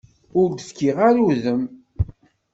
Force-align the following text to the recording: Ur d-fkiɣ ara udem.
Ur 0.39 0.47
d-fkiɣ 0.51 0.97
ara 1.07 1.21
udem. 1.27 1.63